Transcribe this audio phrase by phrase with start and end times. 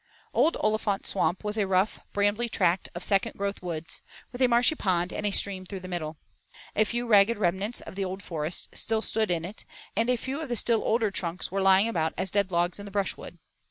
[0.01, 4.47] II Old Olifant's Swamp was a rough, brambly tract of second growth woods, with a
[4.47, 6.17] marshy pond and a stream through the middle.
[6.75, 9.63] A few ragged remnants of the old forest still stood in it
[9.95, 12.85] and a few of the still older trunks were lying about as dead logs in
[12.85, 13.37] the brushwood.